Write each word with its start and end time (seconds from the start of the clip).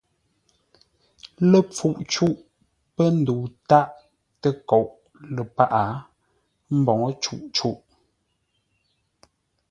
Ləpfuʼ 1.51 1.95
cûʼ 2.11 2.35
pə́ 2.95 3.07
ndəu 3.19 3.43
tâʼ 3.69 3.89
təkoʼ 4.41 4.87
ləpâʼ, 5.35 5.71
ə́ 5.83 5.87
mboŋə́ 6.79 7.11
cûʼ 7.23 7.43
cûʼ. 7.55 7.77